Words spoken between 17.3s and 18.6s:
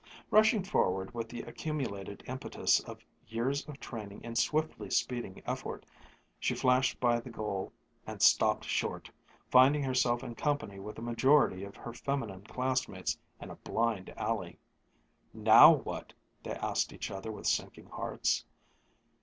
with sinking hearts.